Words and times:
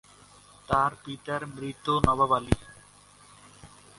তার 0.67 0.91
পিতার 1.03 1.41
মৃত 1.47 1.85
নবাব 2.05 2.31
আলী। 2.37 2.55